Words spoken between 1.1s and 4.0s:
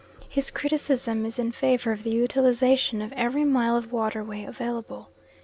is in favour of the utilisation of every mile of